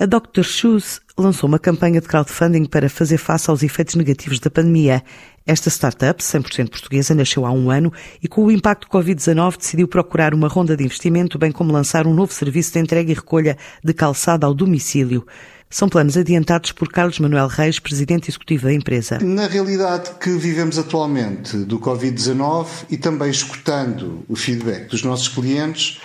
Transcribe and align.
A 0.00 0.06
Dr. 0.06 0.44
Shoes 0.44 1.00
lançou 1.18 1.48
uma 1.48 1.58
campanha 1.58 2.00
de 2.00 2.06
crowdfunding 2.06 2.66
para 2.66 2.88
fazer 2.88 3.18
face 3.18 3.50
aos 3.50 3.64
efeitos 3.64 3.96
negativos 3.96 4.38
da 4.38 4.48
pandemia. 4.48 5.02
Esta 5.44 5.68
startup, 5.70 6.22
100% 6.22 6.70
portuguesa, 6.70 7.16
nasceu 7.16 7.44
há 7.44 7.50
um 7.50 7.68
ano 7.68 7.92
e, 8.22 8.28
com 8.28 8.44
o 8.44 8.52
impacto 8.52 8.86
do 8.86 8.92
Covid-19, 8.96 9.56
decidiu 9.56 9.88
procurar 9.88 10.34
uma 10.34 10.46
ronda 10.46 10.76
de 10.76 10.84
investimento, 10.84 11.36
bem 11.36 11.50
como 11.50 11.72
lançar 11.72 12.06
um 12.06 12.14
novo 12.14 12.32
serviço 12.32 12.74
de 12.74 12.78
entrega 12.78 13.10
e 13.10 13.14
recolha 13.14 13.58
de 13.82 13.92
calçada 13.92 14.46
ao 14.46 14.54
domicílio. 14.54 15.26
São 15.68 15.88
planos 15.88 16.16
adiantados 16.16 16.70
por 16.70 16.88
Carlos 16.92 17.18
Manuel 17.18 17.48
Reis, 17.48 17.80
presidente 17.80 18.30
executivo 18.30 18.66
da 18.66 18.72
empresa. 18.72 19.18
Na 19.20 19.48
realidade 19.48 20.12
que 20.20 20.30
vivemos 20.30 20.78
atualmente 20.78 21.56
do 21.56 21.80
Covid-19 21.80 22.66
e 22.88 22.96
também 22.96 23.30
escutando 23.30 24.24
o 24.28 24.36
feedback 24.36 24.88
dos 24.90 25.02
nossos 25.02 25.26
clientes, 25.26 26.00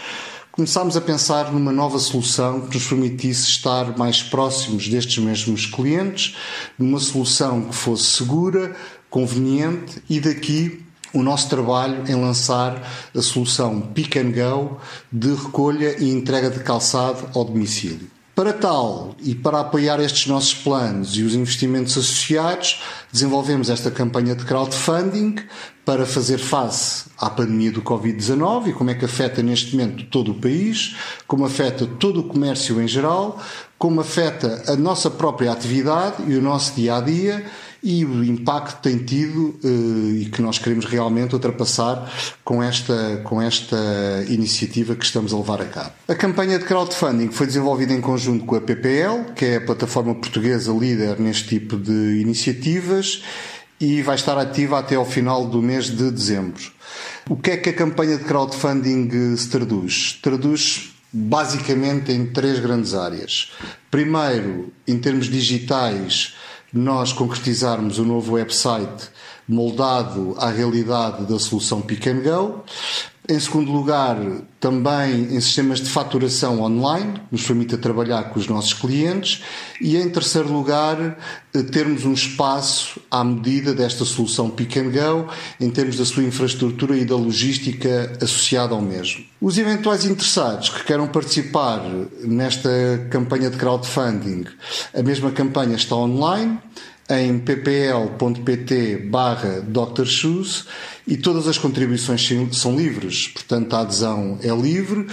começámos 0.53 0.95
a 0.95 1.01
pensar 1.01 1.51
numa 1.51 1.71
nova 1.71 1.97
solução 1.97 2.61
que 2.61 2.75
nos 2.75 2.87
permitisse 2.87 3.49
estar 3.49 3.97
mais 3.97 4.21
próximos 4.21 4.87
destes 4.87 5.17
mesmos 5.17 5.65
clientes, 5.65 6.35
numa 6.77 6.99
solução 6.99 7.63
que 7.63 7.75
fosse 7.75 8.03
segura, 8.03 8.75
conveniente 9.09 10.03
e 10.07 10.19
daqui 10.19 10.85
o 11.11 11.23
nosso 11.23 11.49
trabalho 11.49 12.03
em 12.07 12.13
lançar 12.13 12.87
a 13.15 13.21
solução 13.23 13.81
Pick 13.81 14.15
and 14.15 14.31
Go 14.31 14.77
de 15.11 15.33
recolha 15.33 15.95
e 15.99 16.11
entrega 16.11 16.51
de 16.51 16.59
calçado 16.59 17.29
ao 17.33 17.43
domicílio. 17.43 18.07
Para 18.35 18.53
tal 18.53 19.15
e 19.23 19.33
para 19.33 19.59
apoiar 19.59 19.99
estes 19.99 20.27
nossos 20.27 20.53
planos 20.53 21.17
e 21.17 21.23
os 21.23 21.33
investimentos 21.33 21.97
associados, 21.97 22.79
desenvolvemos 23.13 23.69
esta 23.69 23.91
campanha 23.91 24.35
de 24.35 24.43
crowdfunding 24.43 25.35
para 25.85 26.03
fazer 26.03 26.39
face 26.39 27.05
à 27.17 27.29
pandemia 27.29 27.71
do 27.71 27.81
Covid-19 27.83 28.69
e 28.69 28.73
como 28.73 28.89
é 28.89 28.95
que 28.95 29.05
afeta 29.05 29.43
neste 29.43 29.75
momento 29.75 30.05
todo 30.05 30.31
o 30.31 30.35
país, 30.35 30.95
como 31.27 31.45
afeta 31.45 31.85
todo 31.85 32.21
o 32.21 32.23
comércio 32.23 32.81
em 32.81 32.87
geral, 32.87 33.39
como 33.77 34.01
afeta 34.01 34.63
a 34.67 34.75
nossa 34.75 35.11
própria 35.11 35.51
atividade 35.51 36.23
e 36.27 36.35
o 36.35 36.41
nosso 36.41 36.73
dia 36.73 36.95
a 36.95 37.01
dia 37.01 37.45
e 37.83 38.05
o 38.05 38.23
impacto 38.23 38.77
que 38.77 38.83
tem 38.83 38.97
tido 38.99 39.59
eh, 39.61 40.21
e 40.21 40.25
que 40.31 40.41
nós 40.41 40.57
queremos 40.57 40.85
realmente 40.85 41.33
ultrapassar 41.33 42.09
com 42.43 42.63
esta, 42.63 43.21
com 43.25 43.41
esta 43.41 43.75
iniciativa 44.29 44.95
que 44.95 45.03
estamos 45.03 45.33
a 45.33 45.37
levar 45.37 45.61
a 45.61 45.65
cabo. 45.65 45.91
A 46.07 46.15
campanha 46.15 46.57
de 46.57 46.63
crowdfunding 46.63 47.29
foi 47.29 47.45
desenvolvida 47.45 47.91
em 47.91 47.99
conjunto 47.99 48.45
com 48.45 48.55
a 48.55 48.61
PPL, 48.61 49.33
que 49.35 49.43
é 49.43 49.55
a 49.57 49.61
plataforma 49.61 50.15
portuguesa 50.15 50.71
líder 50.71 51.19
neste 51.19 51.59
tipo 51.59 51.75
de 51.75 52.21
iniciativas 52.21 53.02
e 53.79 54.01
vai 54.01 54.15
estar 54.15 54.37
ativa 54.37 54.79
até 54.79 54.95
ao 54.95 55.05
final 55.05 55.45
do 55.45 55.61
mês 55.61 55.85
de 55.85 56.09
dezembro. 56.09 56.71
O 57.29 57.35
que 57.35 57.51
é 57.51 57.57
que 57.57 57.69
a 57.69 57.73
campanha 57.73 58.17
de 58.17 58.23
crowdfunding 58.23 59.35
se 59.35 59.49
traduz? 59.49 60.19
Traduz 60.21 60.93
basicamente 61.11 62.11
em 62.11 62.25
três 62.25 62.59
grandes 62.59 62.93
áreas. 62.93 63.51
Primeiro, 63.91 64.71
em 64.87 64.97
termos 64.97 65.27
digitais, 65.27 66.33
nós 66.73 67.13
concretizarmos 67.13 67.99
o 67.99 68.03
novo 68.03 68.33
website 68.33 69.09
moldado 69.47 70.35
à 70.39 70.49
realidade 70.49 71.25
da 71.25 71.37
solução 71.37 71.81
Pick 71.81 72.07
and 72.07 72.21
Go. 72.21 72.63
Em 73.27 73.39
segundo 73.39 73.71
lugar, 73.71 74.17
também 74.59 75.33
em 75.33 75.39
sistemas 75.39 75.79
de 75.79 75.89
faturação 75.89 76.61
online, 76.61 77.21
nos 77.31 77.41
permita 77.43 77.77
trabalhar 77.77 78.23
com 78.25 78.37
os 78.37 78.47
nossos 78.47 78.73
clientes. 78.73 79.41
E 79.79 79.95
em 79.95 80.09
terceiro 80.09 80.51
lugar, 80.51 81.17
eh, 81.53 81.63
termos 81.63 82.03
um 82.03 82.11
espaço 82.11 82.99
à 83.09 83.23
medida 83.23 83.73
desta 83.73 84.03
solução 84.03 84.49
Pick 84.49 84.75
and 84.75 84.91
Go, 84.91 85.29
em 85.57 85.69
termos 85.69 85.95
da 85.95 86.03
sua 86.03 86.23
infraestrutura 86.23 86.97
e 86.97 87.05
da 87.05 87.15
logística 87.15 88.11
associada 88.21 88.75
ao 88.75 88.81
mesmo. 88.81 89.23
Os 89.39 89.57
eventuais 89.57 90.03
interessados 90.03 90.67
que 90.67 90.83
queiram 90.83 91.07
participar 91.07 91.81
nesta 92.25 93.07
campanha 93.09 93.49
de 93.49 93.55
crowdfunding, 93.55 94.43
a 94.93 95.01
mesma 95.01 95.31
campanha 95.31 95.77
está 95.77 95.95
online 95.95 96.59
em 97.09 97.37
ppl.pt 97.39 98.97
barra 99.09 99.61
Dr. 99.61 100.05
Shoes 100.05 100.65
e 101.05 101.17
todas 101.17 101.47
as 101.47 101.57
contribuições 101.57 102.29
são 102.53 102.77
livres, 102.77 103.27
portanto 103.27 103.73
a 103.73 103.81
adesão 103.81 104.39
é 104.41 104.55
livre 104.55 105.05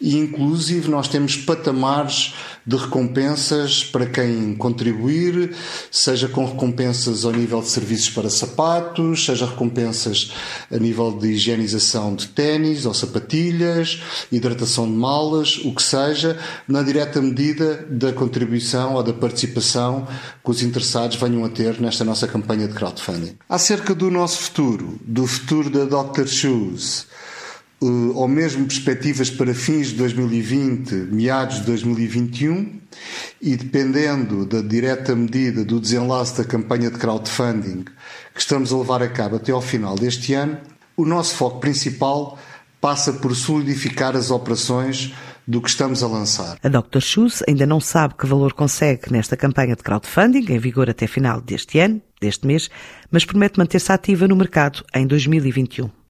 e 0.00 0.16
inclusive 0.16 0.90
nós 0.90 1.06
temos 1.06 1.36
patamares 1.36 2.34
de 2.66 2.76
recompensas 2.76 3.84
para 3.84 4.06
quem 4.06 4.56
contribuir, 4.56 5.54
seja 5.88 6.26
com 6.26 6.44
recompensas 6.44 7.24
ao 7.24 7.30
nível 7.30 7.60
de 7.60 7.68
serviços 7.68 8.10
para 8.10 8.28
sapatos, 8.28 9.24
seja 9.24 9.46
recompensas 9.46 10.32
a 10.68 10.76
nível 10.76 11.12
de 11.12 11.28
higienização 11.28 12.16
de 12.16 12.26
ténis 12.26 12.84
ou 12.84 12.92
sapatilhas, 12.92 14.02
hidratação 14.32 14.84
de 14.84 14.96
malas, 14.96 15.58
o 15.58 15.72
que 15.72 15.82
seja, 15.82 16.36
na 16.66 16.82
direta 16.82 17.22
medida 17.22 17.86
da 17.88 18.12
contribuição 18.12 18.94
ou 18.94 19.02
da 19.04 19.12
participação 19.12 20.08
que 20.44 20.50
os 20.50 20.60
interessados 20.60 21.16
venham 21.16 21.35
a 21.44 21.48
ter 21.48 21.80
nesta 21.80 22.04
nossa 22.04 22.26
campanha 22.26 22.68
de 22.68 22.74
crowdfunding. 22.74 23.36
Acerca 23.48 23.94
do 23.94 24.10
nosso 24.10 24.38
futuro, 24.38 24.98
do 25.02 25.26
futuro 25.26 25.70
da 25.70 25.84
Dr. 25.84 26.26
Shoes, 26.26 27.06
uh, 27.80 28.12
ou 28.14 28.28
mesmo 28.28 28.66
perspectivas 28.66 29.30
para 29.30 29.54
fins 29.54 29.88
de 29.88 29.94
2020, 29.94 30.92
meados 31.12 31.56
de 31.56 31.66
2021, 31.66 32.80
e 33.40 33.56
dependendo 33.56 34.46
da 34.46 34.60
direta 34.60 35.14
medida 35.14 35.64
do 35.64 35.80
desenlace 35.80 36.38
da 36.38 36.44
campanha 36.44 36.90
de 36.90 36.98
crowdfunding 36.98 37.84
que 38.34 38.40
estamos 38.40 38.72
a 38.72 38.76
levar 38.76 39.02
a 39.02 39.08
cabo 39.08 39.36
até 39.36 39.52
ao 39.52 39.62
final 39.62 39.94
deste 39.94 40.34
ano, 40.34 40.58
o 40.96 41.04
nosso 41.04 41.34
foco 41.34 41.60
principal 41.60 42.38
passa 42.80 43.12
por 43.12 43.34
solidificar 43.34 44.16
as 44.16 44.30
operações 44.30 45.14
do 45.46 45.60
que 45.60 45.68
estamos 45.68 46.02
a 46.02 46.08
lançar. 46.08 46.58
A 46.62 46.68
Dr. 46.68 47.00
Shoes 47.00 47.42
ainda 47.46 47.66
não 47.66 47.80
sabe 47.80 48.14
que 48.14 48.26
valor 48.26 48.52
consegue 48.52 49.12
nesta 49.12 49.36
campanha 49.36 49.76
de 49.76 49.82
crowdfunding, 49.82 50.52
em 50.52 50.58
vigor 50.58 50.90
até 50.90 51.06
final 51.06 51.40
deste 51.40 51.78
ano, 51.78 52.02
deste 52.20 52.46
mês, 52.46 52.68
mas 53.10 53.24
promete 53.24 53.58
manter-se 53.58 53.92
ativa 53.92 54.26
no 54.26 54.36
mercado 54.36 54.84
em 54.94 55.06
2021. 55.06 55.90